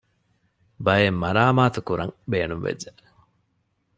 [0.85, 2.91] ބައެއް މަރާމާތުކުރަން ބޭނުންވެއްޖެ